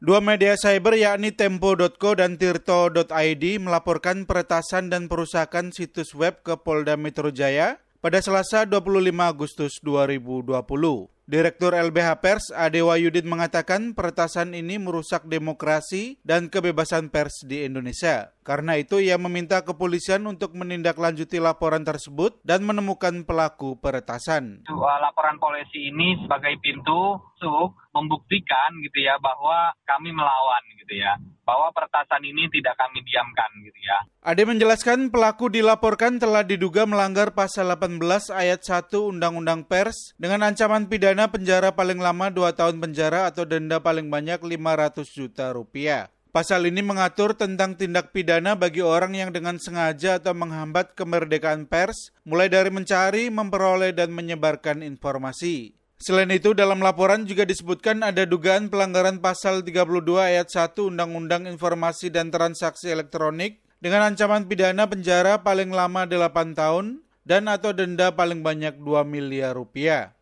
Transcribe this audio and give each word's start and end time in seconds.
Dua 0.00 0.16
media 0.24 0.56
cyber 0.56 0.96
yakni 0.96 1.28
Tempo.co 1.28 2.16
dan 2.16 2.40
Tirto.id 2.40 3.44
melaporkan 3.60 4.24
peretasan 4.24 4.88
dan 4.88 5.12
perusakan 5.12 5.76
situs 5.76 6.16
web 6.16 6.40
ke 6.40 6.56
Polda 6.56 6.96
Metro 6.96 7.28
Jaya 7.28 7.76
pada 8.00 8.16
Selasa 8.24 8.64
25 8.64 9.12
Agustus 9.20 9.76
2020. 9.84 11.19
Direktur 11.30 11.78
LBH 11.78 12.18
Pers 12.18 12.50
Ade 12.50 12.82
Wayudin 12.82 13.30
mengatakan 13.30 13.94
peretasan 13.94 14.50
ini 14.50 14.82
merusak 14.82 15.30
demokrasi 15.30 16.18
dan 16.26 16.50
kebebasan 16.50 17.06
pers 17.06 17.46
di 17.46 17.62
Indonesia. 17.62 18.34
Karena 18.42 18.74
itu 18.74 18.98
ia 18.98 19.14
meminta 19.14 19.62
kepolisian 19.62 20.26
untuk 20.26 20.58
menindaklanjuti 20.58 21.38
laporan 21.38 21.86
tersebut 21.86 22.42
dan 22.42 22.66
menemukan 22.66 23.22
pelaku 23.22 23.78
peretasan. 23.78 24.66
Laporan 24.74 25.38
polisi 25.38 25.94
ini 25.94 26.18
sebagai 26.18 26.58
pintu 26.58 27.22
masuk 27.40 27.72
membuktikan 27.96 28.76
gitu 28.84 29.00
ya 29.00 29.16
bahwa 29.16 29.72
kami 29.88 30.12
melawan 30.12 30.62
gitu 30.76 31.00
ya 31.00 31.16
bahwa 31.50 31.74
peretasan 31.74 32.22
ini 32.22 32.46
tidak 32.46 32.78
kami 32.78 33.02
diamkan 33.02 33.50
gitu 33.66 33.80
ya. 33.82 33.98
Ade 34.22 34.46
menjelaskan 34.46 35.10
pelaku 35.10 35.50
dilaporkan 35.50 36.22
telah 36.22 36.46
diduga 36.46 36.86
melanggar 36.86 37.34
pasal 37.34 37.74
18 37.74 37.98
ayat 38.30 38.62
1 38.62 38.86
Undang-Undang 38.94 39.66
Pers 39.66 40.14
dengan 40.14 40.46
ancaman 40.46 40.86
pidana 40.86 41.26
penjara 41.26 41.74
paling 41.74 41.98
lama 41.98 42.30
2 42.30 42.54
tahun 42.54 42.78
penjara 42.78 43.34
atau 43.34 43.42
denda 43.42 43.82
paling 43.82 44.06
banyak 44.06 44.38
500 44.38 45.02
juta 45.10 45.50
rupiah. 45.50 46.06
Pasal 46.30 46.70
ini 46.70 46.78
mengatur 46.78 47.34
tentang 47.34 47.74
tindak 47.74 48.14
pidana 48.14 48.54
bagi 48.54 48.86
orang 48.86 49.18
yang 49.18 49.34
dengan 49.34 49.58
sengaja 49.58 50.22
atau 50.22 50.30
menghambat 50.30 50.94
kemerdekaan 50.94 51.66
pers, 51.66 52.14
mulai 52.22 52.46
dari 52.46 52.70
mencari, 52.70 53.26
memperoleh, 53.34 53.90
dan 53.90 54.14
menyebarkan 54.14 54.86
informasi. 54.86 55.79
Selain 56.00 56.32
itu, 56.32 56.56
dalam 56.56 56.80
laporan 56.80 57.28
juga 57.28 57.44
disebutkan 57.44 58.00
ada 58.00 58.24
dugaan 58.24 58.72
pelanggaran 58.72 59.20
pasal 59.20 59.60
32 59.60 60.00
ayat 60.16 60.48
1 60.48 60.72
Undang-Undang 60.88 61.44
Informasi 61.44 62.08
dan 62.08 62.32
Transaksi 62.32 62.88
Elektronik 62.88 63.60
dengan 63.84 64.08
ancaman 64.08 64.48
pidana 64.48 64.88
penjara 64.88 65.44
paling 65.44 65.68
lama 65.68 66.08
8 66.08 66.56
tahun 66.56 67.04
dan 67.28 67.52
atau 67.52 67.76
denda 67.76 68.16
paling 68.16 68.40
banyak 68.40 68.80
2 68.80 69.04
miliar 69.04 69.52
rupiah. 69.52 70.16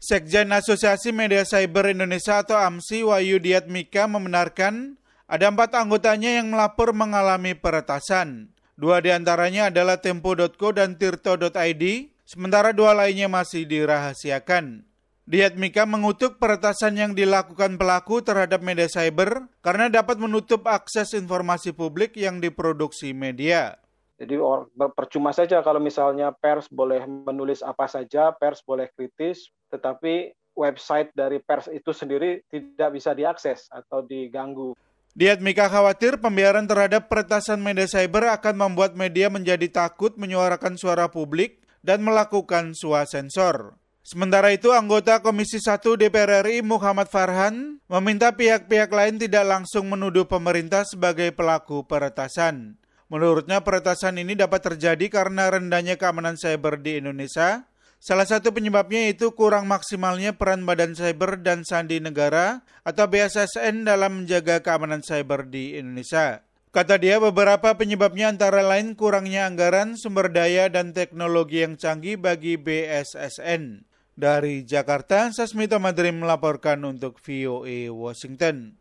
Sekjen 0.00 0.56
Asosiasi 0.56 1.12
Media 1.12 1.44
Cyber 1.44 1.92
Indonesia 1.92 2.40
atau 2.40 2.56
AMSI 2.56 3.04
Wahyu 3.04 3.36
Diatmika 3.44 4.08
membenarkan 4.08 4.96
ada 5.28 5.52
empat 5.52 5.76
anggotanya 5.76 6.40
yang 6.40 6.48
melapor 6.48 6.96
mengalami 6.96 7.52
peretasan. 7.52 8.56
Dua 8.80 9.04
di 9.04 9.12
antaranya 9.12 9.68
adalah 9.68 10.00
Tempo.co 10.00 10.72
dan 10.72 10.96
Tirto.id, 10.96 11.84
sementara 12.24 12.72
dua 12.72 12.96
lainnya 12.96 13.28
masih 13.28 13.68
dirahasiakan. 13.68 14.89
Diatmika 15.30 15.86
mengutuk 15.86 16.42
peretasan 16.42 16.98
yang 16.98 17.14
dilakukan 17.14 17.78
pelaku 17.78 18.18
terhadap 18.18 18.58
media 18.66 18.90
cyber 18.90 19.46
karena 19.62 19.86
dapat 19.86 20.18
menutup 20.18 20.66
akses 20.66 21.14
informasi 21.14 21.70
publik 21.70 22.18
yang 22.18 22.42
diproduksi 22.42 23.14
media. 23.14 23.78
Jadi 24.18 24.34
percuma 24.98 25.30
saja 25.30 25.62
kalau 25.62 25.78
misalnya 25.78 26.34
pers 26.34 26.66
boleh 26.66 27.06
menulis 27.06 27.62
apa 27.62 27.86
saja, 27.86 28.34
pers 28.34 28.58
boleh 28.66 28.90
kritis, 28.90 29.54
tetapi 29.70 30.34
website 30.58 31.14
dari 31.14 31.38
pers 31.38 31.70
itu 31.70 31.94
sendiri 31.94 32.42
tidak 32.50 32.90
bisa 32.90 33.14
diakses 33.14 33.70
atau 33.70 34.02
diganggu. 34.02 34.74
Diatmika 35.14 35.70
khawatir 35.70 36.18
pembiaran 36.18 36.66
terhadap 36.66 37.06
peretasan 37.06 37.62
media 37.62 37.86
cyber 37.86 38.34
akan 38.34 38.66
membuat 38.66 38.98
media 38.98 39.30
menjadi 39.30 39.70
takut 39.70 40.18
menyuarakan 40.18 40.74
suara 40.74 41.06
publik 41.06 41.62
dan 41.86 42.02
melakukan 42.02 42.74
suasensor. 42.74 43.79
Sementara 44.00 44.48
itu, 44.50 44.72
anggota 44.72 45.20
Komisi 45.20 45.60
1 45.60 45.84
DPR 46.00 46.42
RI 46.42 46.64
Muhammad 46.64 47.12
Farhan 47.12 47.78
meminta 47.84 48.32
pihak-pihak 48.32 48.88
lain 48.88 49.20
tidak 49.20 49.44
langsung 49.44 49.92
menuduh 49.92 50.24
pemerintah 50.24 50.88
sebagai 50.88 51.30
pelaku 51.36 51.84
peretasan. 51.84 52.80
Menurutnya 53.12 53.60
peretasan 53.60 54.16
ini 54.16 54.32
dapat 54.38 54.72
terjadi 54.72 55.06
karena 55.12 55.52
rendahnya 55.52 56.00
keamanan 56.00 56.40
cyber 56.40 56.80
di 56.80 57.02
Indonesia. 57.02 57.68
Salah 58.00 58.24
satu 58.24 58.48
penyebabnya 58.56 59.12
itu 59.12 59.36
kurang 59.36 59.68
maksimalnya 59.68 60.32
peran 60.32 60.64
Badan 60.64 60.96
Cyber 60.96 61.36
dan 61.36 61.68
Sandi 61.68 62.00
Negara 62.00 62.64
atau 62.80 63.04
BSSN 63.04 63.84
dalam 63.84 64.24
menjaga 64.24 64.64
keamanan 64.64 65.04
cyber 65.04 65.44
di 65.44 65.76
Indonesia. 65.76 66.40
Kata 66.72 66.96
dia 66.96 67.20
beberapa 67.20 67.76
penyebabnya 67.76 68.32
antara 68.32 68.64
lain 68.64 68.96
kurangnya 68.96 69.44
anggaran, 69.44 70.00
sumber 70.00 70.32
daya, 70.32 70.72
dan 70.72 70.96
teknologi 70.96 71.60
yang 71.60 71.76
canggih 71.76 72.16
bagi 72.16 72.56
BSSN. 72.56 73.89
Dari 74.20 74.68
Jakarta, 74.68 75.32
Sasmita 75.32 75.80
Madrim 75.80 76.20
melaporkan 76.20 76.76
untuk 76.84 77.16
VOA 77.24 77.88
Washington. 77.88 78.80